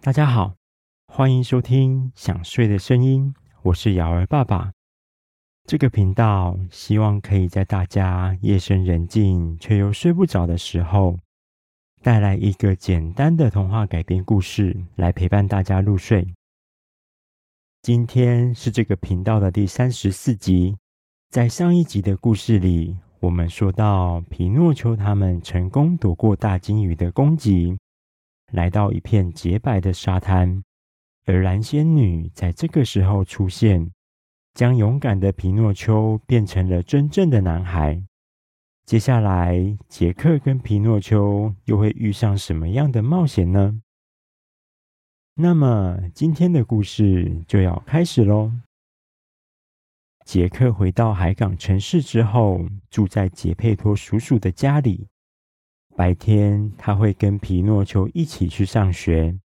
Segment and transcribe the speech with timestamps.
[0.00, 0.54] 大家好，
[1.08, 4.70] 欢迎收听《想睡的声音》，我是瑶儿爸爸。
[5.66, 11.18] 这个频道希望可以在大家夜深人静却又睡不着的时候，
[12.00, 16.32] 带来一个简单的童话改编故事，来陪伴大家入睡。
[17.82, 20.76] 今天是这个频道的第三十四集。
[21.28, 27.76] 在上一集的故事里，我们说到皮诺丘他们成功躲过大鲸鱼的攻击。
[28.52, 30.62] 来到一片洁白的沙滩，
[31.26, 33.90] 而蓝仙女在这个时候出现，
[34.54, 38.02] 将勇敢的皮诺丘变成了真正的男孩。
[38.86, 43.82] 接下来，杰克跟皮诺丘又会遇上什么样的冒险呢？
[45.34, 48.50] 那么，今天的故事就要开始喽。
[50.24, 55.06] 杰克回到海港城市之后，住在杰佩托叔叔的家里。
[55.98, 59.36] 白天他会跟皮诺丘一起去上学，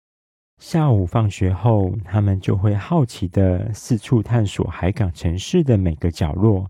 [0.59, 6.70] 下午放学后，他们就会好奇地四处探索海港城市的每个角落，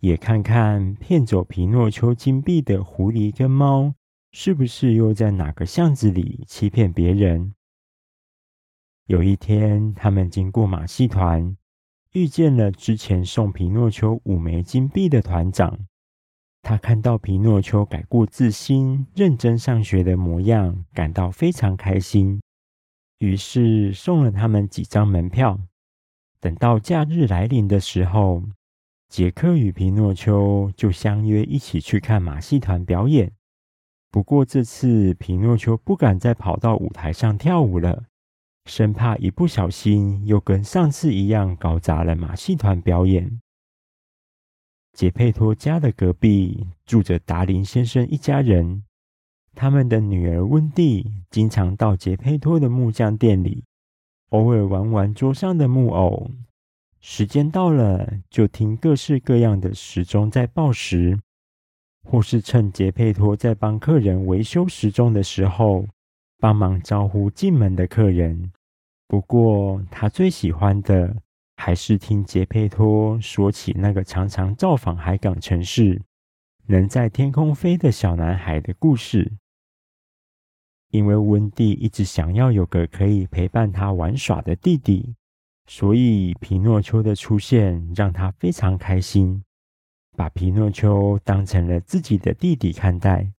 [0.00, 3.94] 也看看骗走皮诺丘金币的狐狸跟猫
[4.32, 7.52] 是不是又在哪个巷子里欺骗别人。
[9.04, 11.54] 有一天，他们经过马戏团，
[12.12, 15.78] 遇见了之前送皮诺丘五枚金币的团长。
[16.64, 22.40] 他看到皮诺丘改过自新、认真上学的模样，感到非常开心，
[23.18, 25.60] 于是送了他们几张门票。
[26.40, 28.42] 等到假日来临的时候，
[29.10, 33.30] 杰克与皮诺丘就相约一起去看马戏团表演。
[34.10, 38.04] 不过这次皮诺丘不敢再跑到舞台上跳舞了，
[38.64, 43.40] 生怕一不小心又跟上次一样搞砸了马戏团表演。
[44.94, 48.84] 杰佩托家的隔壁住着达林先生一家人，
[49.52, 53.64] 他们的女儿温蒂经常到杰佩托的木匠店里，
[54.28, 56.30] 偶尔玩玩桌上的木偶。
[57.00, 61.18] 时间到了，就听各式各样的时钟在报时，
[62.04, 65.84] 或是趁杰佩托在帮客人维修时钟的时候，
[66.38, 68.52] 帮忙招呼进门的客人。
[69.08, 71.16] 不过，他最喜欢的。
[71.56, 76.02] 还是听杰佩托说起那个常常造访海港城市、
[76.66, 79.32] 能在天空飞的小男孩的故事。
[80.90, 85.14] 因为温蒂一直想要有个可以陪伴他玩耍的弟弟，
[85.66, 89.42] 所以皮诺丘的出现让他非常开心，
[90.16, 93.32] 把皮诺丘当成了自己的弟弟看待。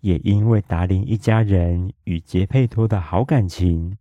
[0.00, 3.96] 也因为达林一家人与杰佩托的好感情，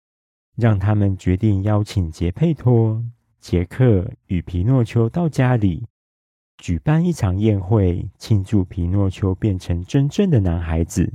[0.56, 3.04] 让他们决定邀请杰佩托。
[3.46, 5.86] 杰克与皮诺丘到家里
[6.58, 11.14] 举办一场宴会，庆祝皮诺丘变成真正的男孩子。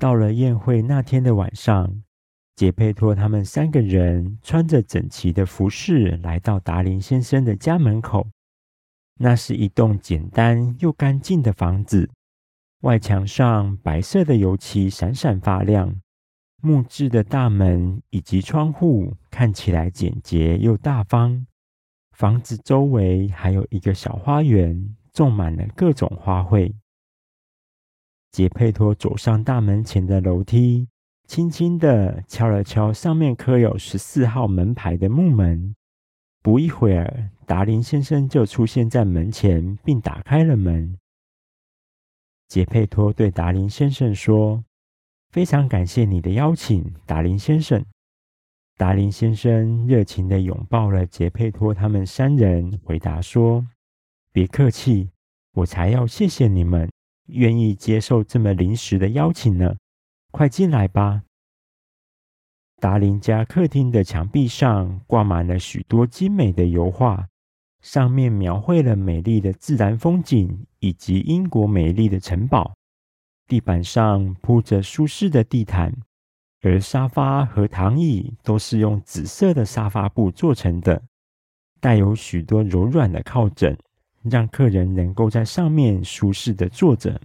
[0.00, 2.02] 到了宴会那天的晚上，
[2.56, 8.26] 杰佩托他们三个人穿着整齐的服饰来到达林先生的家门口。
[9.18, 12.08] 那是一栋简单又干净的房子，
[12.80, 15.94] 外墙上白色的油漆闪闪发亮。
[16.64, 21.44] 木质的大门以及窗户看起来简洁又大方。
[22.12, 26.72] 房子周围还有一个小花园，种满了各种花卉。
[28.30, 30.86] 杰佩托走上大门前的楼梯，
[31.26, 35.74] 轻轻地敲了敲上面刻有十四号门牌的木门。
[36.42, 40.96] 不一会儿，达林先生就出现在门前，并打开了门。
[42.46, 44.62] 杰佩托对达林先生说。
[45.32, 47.82] 非常感谢你的邀请，达林先生。
[48.76, 53.66] 达林先生热情地拥抱了杰佩托他们三人，回答说
[54.30, 55.08] ：“别客气，
[55.54, 56.90] 我才要谢谢你们
[57.28, 59.74] 愿意接受这么临时的邀请呢。
[60.30, 61.22] 快进来吧。”
[62.78, 67.26] 达林家客厅的墙壁上挂满了许多精美的油画，
[67.80, 72.74] 上面描绘了美丽的自然风景以及英国美丽的城堡。
[73.52, 75.92] 地板上铺着舒适的地毯，
[76.62, 81.02] 而沙发和躺椅都是用紫色的沙发布做成的，
[81.78, 83.76] 带有许多柔软的靠枕，
[84.22, 87.20] 让客人能够在上面舒适的坐着。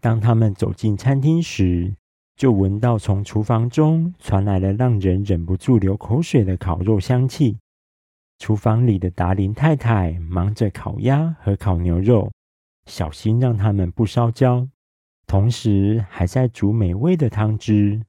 [0.00, 1.92] 当他们走进餐厅时，
[2.36, 7.58] 就闻到从厨房中传来了让人忍不住流口水的烤肉香气。
[8.38, 12.30] 厨房里的达林太太忙着烤鸭和烤牛肉。
[12.86, 14.68] 小心让他们不烧焦，
[15.26, 18.02] 同时还在煮美味的汤汁，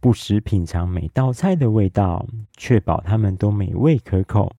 [0.00, 2.26] 不时品尝每道菜的味道，
[2.56, 4.54] 确保他们都美味可口。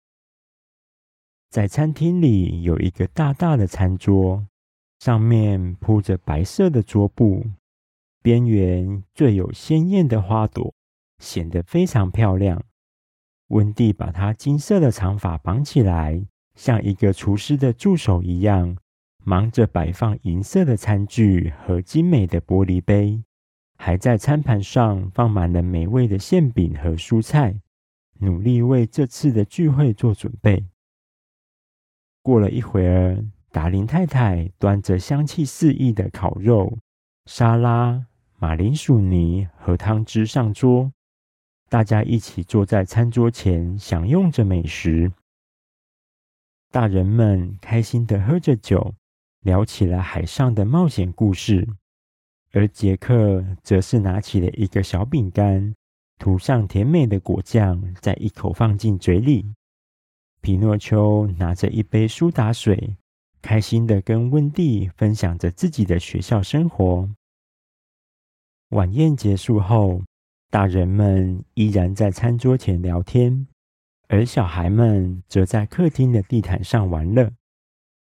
[1.49, 4.45] 在餐厅里有一个大大的餐桌，
[4.99, 7.45] 上面铺着白色的桌布，
[8.21, 10.73] 边缘最有鲜艳的花朵，
[11.19, 12.63] 显得非常漂亮。
[13.49, 16.25] 温蒂把她金色的长发绑起来，
[16.55, 18.75] 像一个厨师的助手一样，
[19.23, 23.23] 忙着摆放银色的餐具和精美的玻璃杯，
[23.77, 27.61] 还在餐盘上放满了美味的馅饼和蔬菜，
[28.19, 30.65] 努力为这次的聚会做准备。
[32.21, 36.77] 过了一会儿，达林太太端着香气四溢的烤肉、
[37.25, 38.05] 沙拉。
[38.39, 40.91] 马铃薯泥和汤汁上桌，
[41.69, 45.13] 大家一起坐在餐桌前，享用着美食。
[46.69, 48.95] 大人们开心地喝着酒，
[49.43, 51.67] 聊起了海上的冒险故事。
[52.51, 55.73] 而杰克则是拿起了一个小饼干，
[56.19, 59.53] 涂上甜美的果酱，再一口放进嘴里。
[60.41, 62.97] 皮诺丘拿着一杯苏打水，
[63.41, 67.09] 开心地跟温蒂分享着自己的学校生活。
[68.69, 70.01] 晚宴结束后，
[70.49, 73.47] 大人们依然在餐桌前聊天，
[74.09, 77.31] 而小孩们则在客厅的地毯上玩乐。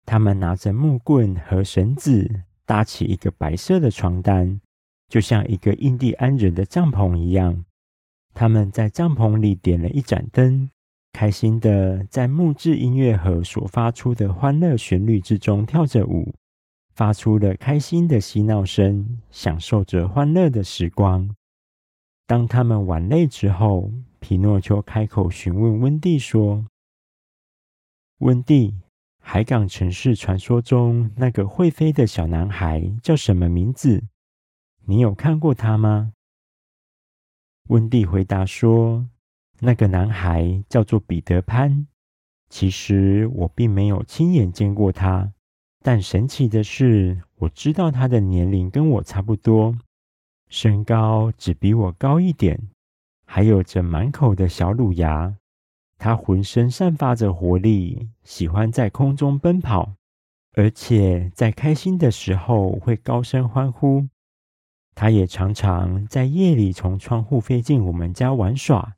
[0.06, 4.61] 他们拿着木棍和绳子，搭起一个白色的床单，
[5.09, 7.65] 就像一个印第安人的帐篷一样。
[8.35, 10.71] 他们在帐篷里点了一盏灯，
[11.12, 16.35] 开心的在木质音乐盒所发出的欢乐旋律之中跳着舞。
[16.95, 21.29] 发出了开心的嬉闹声，享受着欢乐的时光。
[22.25, 23.91] 当他们玩累之后，
[24.21, 26.65] 皮诺丘开口询问温蒂说
[28.21, 28.77] ：“温蒂，
[29.26, 34.05] 海港城市传说中那个会飞的小男孩叫什么名字？
[34.85, 36.12] 你有看过他吗？”
[37.71, 39.09] 温蒂回答说
[39.59, 41.88] ：“那个男孩叫做彼得潘。
[42.50, 45.32] 其实我并没有亲眼见过他。”
[45.82, 49.77] 但神奇的是，我知道他的年龄跟我差不多，
[50.49, 52.69] 身高只比我高一点，
[53.25, 55.35] 还有着满口的小乳牙。
[55.99, 59.94] 他浑身散发着活力，喜欢在空中奔跑，
[60.52, 64.06] 而且在开心的时候会高声欢呼。
[64.94, 68.94] 他也常常在夜里从窗户飞进我们家玩耍，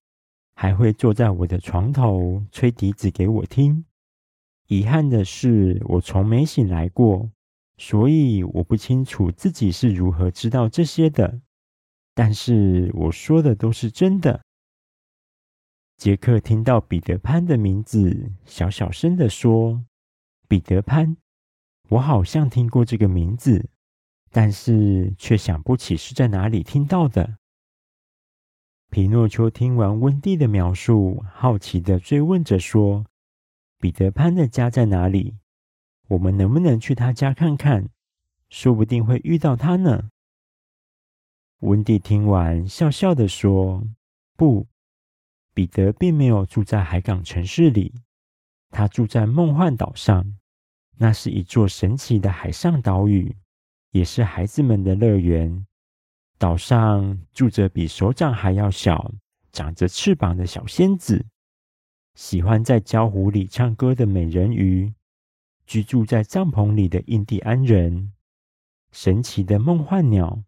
[0.55, 3.85] 还会坐在我的床头吹笛子给我听。
[4.67, 7.31] 遗憾的是，我从没醒来过，
[7.79, 11.41] 所以我不清楚自己是如何知道这些的。
[12.15, 14.43] 但是我说的都是真的。
[15.97, 19.83] 杰克听到彼得潘的名字，小小声地说
[20.47, 21.17] ：“彼得潘，
[21.89, 23.71] 我好像听过这个名字，
[24.31, 27.39] 但是却想不起是在哪里听到的。”
[28.91, 33.07] 皮诺丘听完温蒂的描述，好奇地追问着说。
[33.79, 35.39] 彼得潘的家在哪里？
[36.09, 37.89] 我们能不能去他家看看？
[38.49, 40.11] 说不定会遇到他呢。
[41.61, 43.83] 温蒂听完，笑笑地说
[44.37, 44.67] ：“不，
[45.57, 47.95] 彼得并没有住在海港城市里，
[48.69, 50.37] 他住在梦幻岛上。
[50.99, 53.35] 那是一座神奇的海上岛屿，
[53.91, 55.67] 也是孩子们的乐园。
[56.37, 59.11] 岛上住着比手掌还要小、
[59.51, 61.25] 长着翅膀的小仙子。”
[62.15, 64.93] 喜欢在礁湖里唱歌的美人鱼，
[65.67, 68.13] 居住在帐篷里的印第安人，
[68.93, 70.43] 神奇的梦幻鸟，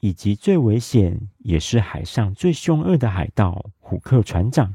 [0.00, 4.74] 以及最危险也是海上最凶恶的海盗虎克船长。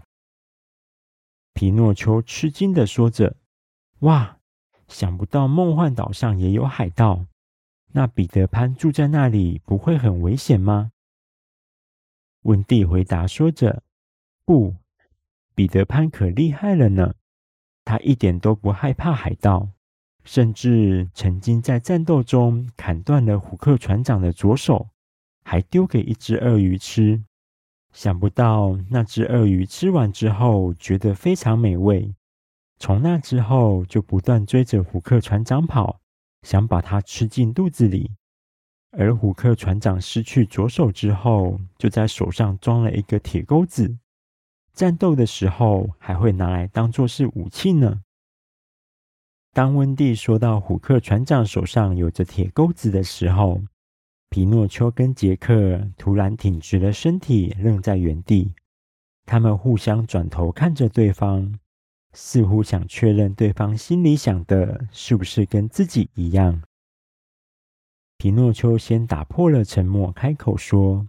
[1.53, 3.35] 皮诺丘吃惊的说着
[4.01, 4.37] ：“哇，
[4.87, 7.25] 想不到梦幻岛上也有海盗！
[7.91, 10.91] 那彼得潘住在那里不会很危险吗？”
[12.43, 13.83] 温蒂回答说着
[14.45, 14.75] ：“不。”
[15.55, 17.15] 彼得潘可厉害了呢，
[17.85, 19.69] 他一点都不害怕海盗，
[20.25, 24.89] 甚至曾经在战斗中砍断了虎克船长的左手，
[25.45, 27.23] 还丢给一只鳄鱼吃。
[27.93, 32.13] 想不到那只鳄鱼吃完之后觉得非常美味，
[32.77, 36.01] 从那之后就不断追着虎克船长跑，
[36.41, 38.11] 想把它吃进肚子里。
[38.97, 43.97] 而虎克船长失去左手之后，就在手上装了一个铁钩子。
[44.73, 48.01] 战斗的时候还会拿来当做是武器呢。
[49.53, 53.61] 当温蒂说到虎克船长手上有着铁钩子的时候，
[54.29, 58.53] 皮诺丘跟杰克突然挺直了身体，愣在原地。
[59.25, 61.57] 他们互相转头看着对方，
[62.13, 66.61] 似乎想确认对方心里想的是不是跟自己一样。
[68.17, 71.07] 皮诺丘先打破了沉默，开口说。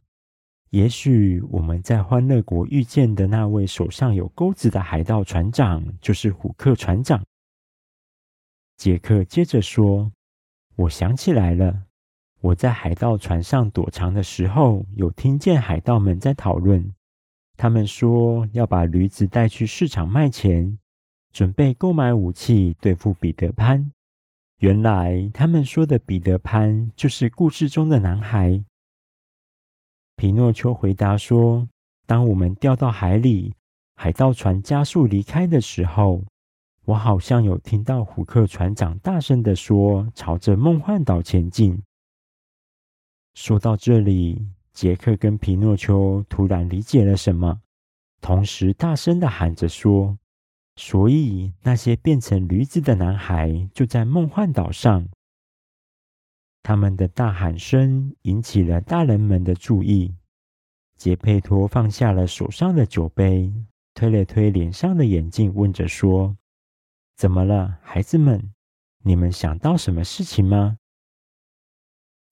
[0.71, 7.25] 也许我们在欢乐国遇见的那位手上有钩子的海盗船长，就是虎克船长。
[8.77, 10.13] 杰克接着说
[10.75, 11.86] ：“我想起来了，
[12.47, 16.95] 我在海盗船上躲藏的时候，有听见海盗们在讨论。
[17.57, 20.79] 他们说要把驴子带去市场卖钱，
[21.33, 23.91] 准备购买武器对付彼得潘。
[24.59, 28.63] 原来他们说的彼得潘就是故事中的男孩。
[30.15, 31.69] 皮诺丘回答说
[32.07, 33.55] ：“当我们掉到海里，
[33.97, 36.23] 海盗船加速离开的时候，
[36.85, 41.83] 我好像有听到虎克船长大声地说，朝着梦幻岛前进。”
[43.37, 47.61] 说到这里，杰克跟皮诺丘突然理解了什么，
[48.23, 50.19] 同时大声的喊着说
[50.77, 55.07] ：“所以那些变成驴子的男孩就在梦幻岛上。”
[56.65, 60.15] 他们的大喊声引起了大人们的注意。
[60.97, 63.53] 杰佩托放下了手上的酒杯，
[63.93, 66.35] 推了推脸上的眼镜，问着说
[67.15, 68.55] ：“怎么了，孩子们？
[69.05, 70.79] 你们想到什么事情吗？”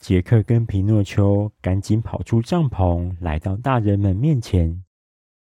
[0.04, 4.84] 杰克跟皮诺丘赶紧跑出帐篷，来到大人们面前。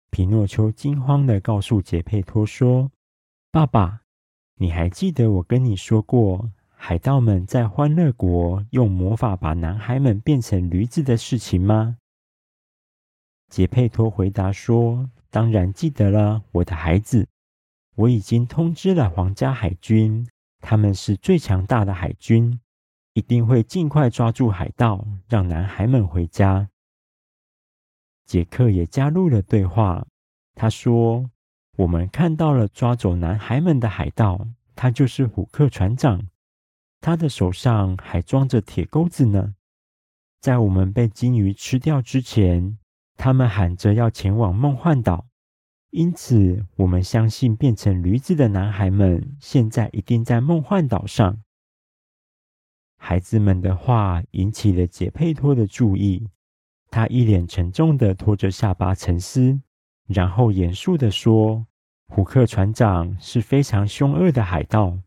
[0.10, 2.90] 皮诺丘惊慌地告诉杰佩托说
[3.54, 4.02] ：“爸爸，
[4.56, 11.98] 你还记得我跟你说过，海盗们在欢乐国用魔法把男孩们变成驴子的事情吗？”
[13.50, 17.28] 杰佩托回答说：“当然记得了，我的孩子。
[17.94, 20.28] 我已经通知了皇家海军，
[20.62, 22.60] 他们是最强大的海军。”
[23.18, 26.70] 一定会尽快抓住海盗，让男孩们回家。
[28.28, 30.06] 杰克也加入了对话。
[30.54, 31.32] 他说
[31.78, 36.28] ：“我们看到了抓走男孩们的海盗，他就是虎克船长。
[37.02, 39.56] 他的手上还装着铁钩子呢。
[40.40, 42.78] 在我们被鲸鱼吃掉之前，
[43.16, 45.26] 他们喊着要前往梦幻岛。
[45.90, 51.40] 因此，我们相信变成驴子的男孩们现在一定在梦幻岛上。”
[52.98, 56.28] 孩子们的话引起了杰佩托的注意，
[56.90, 59.60] 他一脸沉重地拖着下巴沉思，
[60.08, 61.66] 然后严肃地说
[62.10, 64.98] ：“虎克船长是非常凶恶的海盗，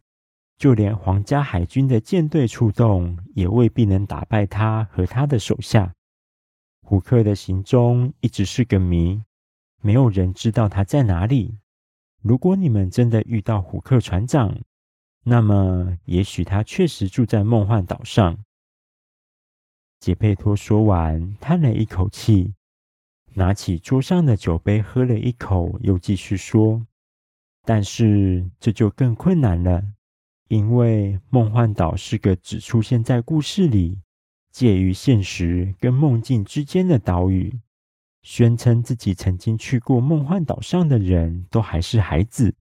[0.56, 5.92] 就连皇家海军的舰队出动，也未必能打败他和他的手下。
[6.82, 9.22] 虎克的行踪一直是个谜，
[9.82, 11.58] 没有人知道他在哪里。
[12.22, 14.56] 如果你们真的遇到虎克船长，”
[15.22, 18.38] 那么，也许他确实住在梦幻岛上。
[20.00, 22.54] 杰佩托说完，叹了一口气，
[23.34, 26.86] 拿起桌上的酒杯喝了一口，又继续说
[27.66, 29.84] ：“但是这就更困难了，
[30.48, 34.00] 因为梦幻岛是个只出现在故事里，
[34.50, 37.60] 介于现实跟梦境之间的岛屿。
[38.22, 42.54] 宣称自己曾经去过梦幻岛上的人都还是孩子。”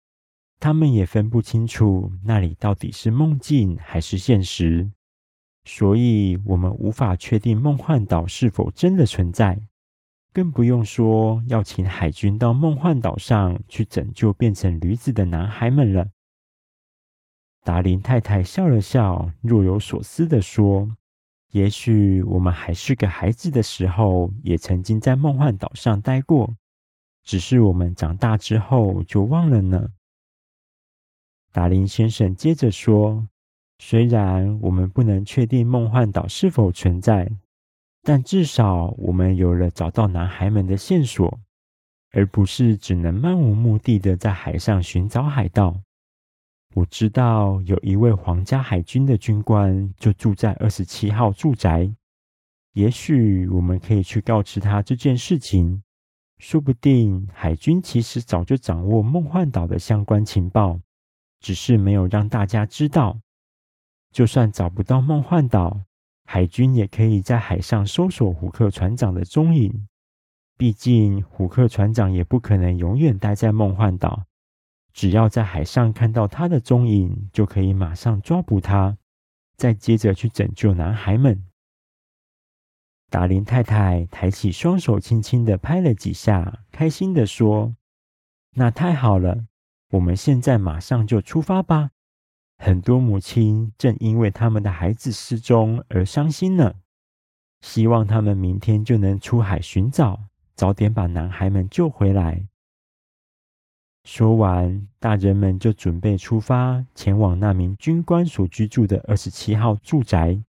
[0.59, 4.91] 他们也分不清楚那里到底是梦境还是现实，
[5.65, 9.61] 所以我们无法确定梦幻岛是否真的存在，
[10.33, 16.07] 更不用说要请海军到梦幻岛上去拯救变成驴子的男孩们了。
[17.63, 20.89] 达林太太笑了笑，若有所思地说
[21.51, 26.55] ：“也许我们还是个孩子的时候，也曾经在梦幻岛上待过，
[27.23, 29.89] 只是我们长大之后就忘了呢。”
[31.57, 33.27] 达林先生接着说
[33.81, 37.27] ：“虽然我们不能确定梦幻岛是否存在，
[38.03, 41.39] 但至少我们有了找到男孩们的线索，
[42.11, 45.75] 而不是只能漫无目的的在海上寻找海盗。
[46.75, 51.91] 我知道有一位皇家海军的军官就住在二十七号住宅，
[52.73, 55.81] 也许我们可以去告知他这件事情。
[56.37, 60.79] 说不定海军其实早就掌握梦幻岛的相关情报。”
[61.39, 63.20] 只是没有让大家知道，
[64.12, 65.82] 就算找不到梦幻岛，
[66.25, 69.88] 海军也可以在海上搜索虎克船长的踪影。
[70.58, 74.25] 毕竟，虎克船长也不可能永远待在梦幻岛。
[74.91, 78.98] 只要在海上看到他的踪影，就可以马上抓捕他，
[79.56, 81.46] 再接着去拯救男孩们。
[83.10, 87.75] 达林太太抬起双手，轻轻地拍了几下，开心地说
[88.56, 89.46] ：“那太好了。”
[89.91, 91.91] 我们现在马上就出发吧！
[92.58, 96.75] 很多母亲正因为他们的孩子失踪而伤心呢。
[97.62, 100.20] 希望他们明天就能出海寻找，
[100.56, 102.48] 早点把男孩们救回来。
[104.03, 110.41] 说完，大人们就准备出发，前往那名军官所居住的二十七号住宅。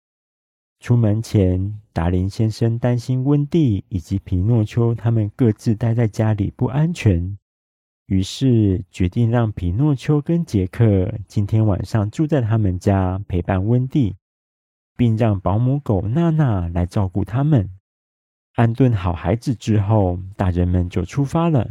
[0.80, 7.36] 出门前，达林先生担心温蒂以及皮诺丘他们各自待在家里不安全。
[8.08, 14.16] 于是决定让皮诺丘跟杰克今天晚上住在他们家陪伴温蒂。
[14.98, 17.70] 并让保姆狗娜娜来照顾他们。
[18.56, 21.70] 安顿好孩子之后，大人们就出发了。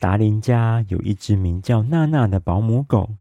[0.00, 3.14] 达林家有一只名叫娜娜的保姆狗，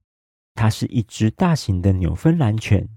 [0.56, 2.90] 它是一只大型的纽芬兰犬，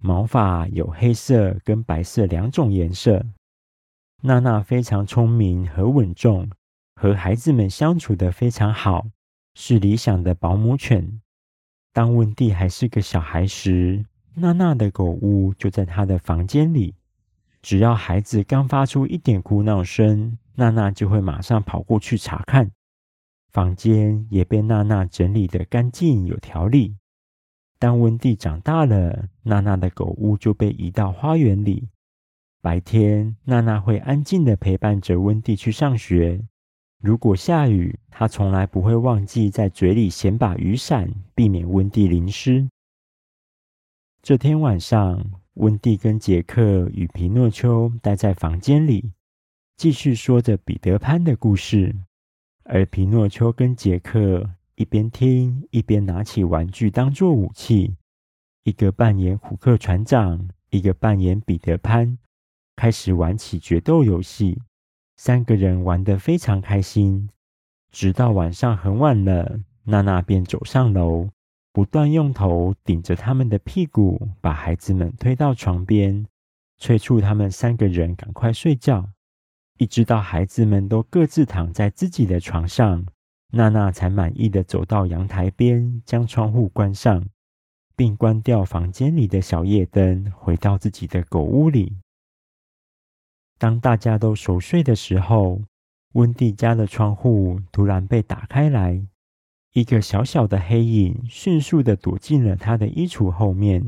[0.00, 3.26] 毛发有黑色跟白色两种颜色。
[4.22, 6.48] 娜娜非常聪明和稳重，
[7.00, 9.06] 和孩子们相处得非常好，
[9.54, 11.22] 是理想的保姆犬。
[11.94, 14.04] 当温蒂还是个小孩时，
[14.34, 16.94] 娜娜的狗屋就在她的房间里。
[17.62, 22.70] 只要孩子刚发出一点哭闹声，娜娜就会马上跑过去查看。
[23.48, 26.96] 房间也被娜娜整理得干净有条理。
[27.78, 31.88] 当温蒂长大了，娜娜的狗屋就被移到花园里。
[32.60, 36.44] 白天，娜娜会安静地陪伴着温蒂去上学。
[37.00, 42.68] 如果下雨，他从来不会忘记在嘴里衔把雨伞，避免温蒂淋湿。
[44.22, 49.12] 这天晚上，温蒂跟杰克与皮诺丘待在房间里，
[49.78, 51.96] 继续说着彼得潘的故事。
[52.64, 57.96] 而皮诺丘跟杰克一边听，一边拿起玩具当做武器，
[58.64, 62.18] 一个扮演虎克船长，一个扮演彼得潘。
[62.76, 64.60] 开始玩起决斗游戏，
[65.22, 67.28] 三个人玩得非常开心。
[67.92, 71.28] 直到晚上很晚了，娜娜便走上楼，
[71.74, 76.24] 不断用头顶着他们的屁股，把孩子们推到床边，
[76.78, 79.10] 催促他们三个人赶快睡觉。
[79.76, 83.04] 一直到孩子们都各自躺在自己的床上，
[83.50, 87.22] 娜娜才满意的走到阳台边，将窗户关上，
[87.94, 91.99] 并关掉房间里的小夜灯，回到自己的狗屋里。
[93.60, 95.60] 当大家都熟睡的时候，
[96.14, 99.06] 温蒂家的窗户突然被打开来，
[99.74, 103.86] 一个小小的黑影迅速地躲进了他的衣橱后面。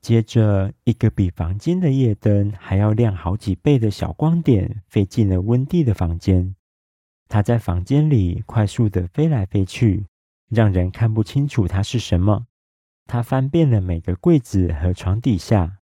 [0.00, 6.54] 接着，一个比房间的夜灯还要亮好几倍的小光点飞进了温蒂的房间。
[7.26, 10.06] 它在房间里快速地飞来飞去，
[10.48, 12.46] 让人看不清楚它是什么。
[13.06, 15.78] 它翻遍了每个柜子和床底下。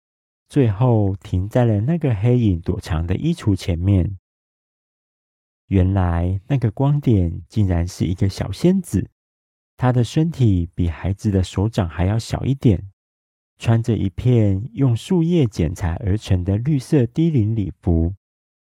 [0.50, 4.18] 最后停在了那个黑影躲藏的衣橱前面。
[5.68, 9.10] 原来那个光点竟然是一个小仙子，
[9.76, 12.90] 她的身体比孩子的手掌还要小一点，
[13.58, 18.16] 穿着一片用树叶剪裁而成的绿色低领礼服，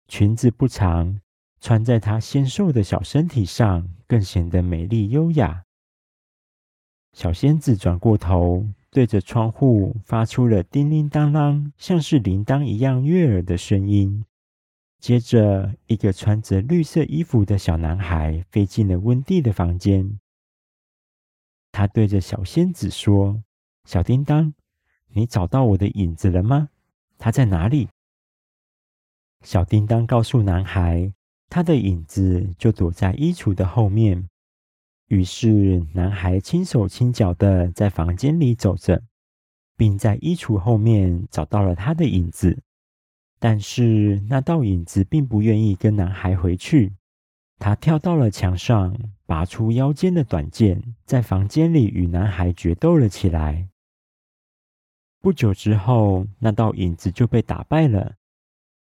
[0.08, 1.20] 裙子不长，
[1.60, 5.64] 穿在她纤瘦的小身体上，更显得美丽优雅。
[7.12, 8.66] 小仙子转过头。
[8.94, 14.24] 对着窗户发出了叮铃当啷，像是铃铛一样悦耳的声音。
[15.00, 20.20] 接着，一个穿着绿色衣服的小男孩飞进了温蒂的房间。
[21.72, 23.42] 他对着小仙子说
[23.84, 24.54] ：“小叮当，
[25.08, 26.68] 你找到我的影子了吗？
[27.18, 27.88] 他在哪里？”
[29.42, 31.12] 小叮当告诉男孩
[31.50, 34.28] ：“他的影子就躲在衣橱的后面。”
[35.08, 39.02] 于是，男孩轻手轻脚的在房间里走着，
[39.76, 42.62] 并在衣橱后面找到了他的影子。
[43.38, 46.94] 但是，那道影子并不愿意跟男孩回去。
[47.58, 53.68] 他跳到了墙上，拔出腰间的短剑，在房间里与男孩决斗了起来。
[55.20, 58.14] 不久之后，那道影子就被打败了。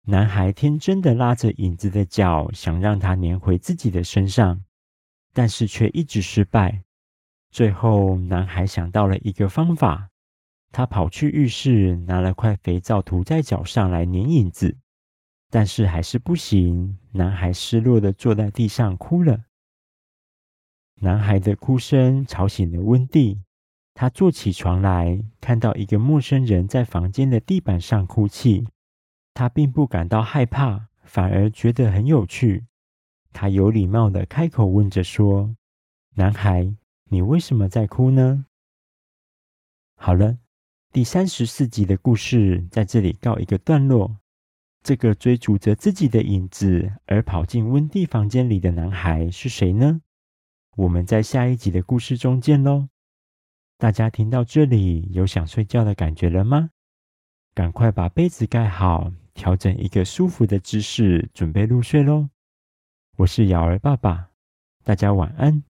[0.04, 4.64] 男孩天真的拉着影子的脚，想让它粘回自己的身上。
[5.32, 6.82] 但是却一直失败。
[7.50, 10.08] 最后，男孩想到了一个方法，
[10.70, 14.76] 他跑去浴室拿了块肥皂涂在脚上来粘影子，
[15.50, 16.98] 但是还是不行。
[17.12, 19.44] 男孩失落的坐在地上哭了。
[21.00, 23.42] 男孩的哭声吵醒了温蒂，
[23.92, 28.66] 他坐起床来，看到一个陌生人在房间的地板上哭泣，
[29.34, 32.64] 他并不感到害怕，反而觉得很有趣。
[33.32, 35.54] 他有礼貌的开口问着说
[36.14, 38.46] ：“男孩，你为什么在哭呢？”
[39.96, 40.38] 好了，
[40.92, 44.16] 第三十四集的故事在这里告一个段落。
[44.82, 50.00] 这个追逐着自己的影子而跑进温蒂房间里的男孩是谁呢？
[50.76, 52.88] 我们在下一集的故事中见喽！
[53.78, 56.70] 大家听到这里有想睡觉的感觉了吗？
[57.54, 62.28] 赶快把被子盖好，调整一个舒服的姿势，准备入睡喽！
[63.18, 64.30] 我是瑶儿爸爸，
[64.84, 65.62] 大家晚安。